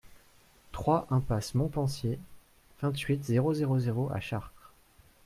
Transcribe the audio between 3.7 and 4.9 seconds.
zéro à Chartres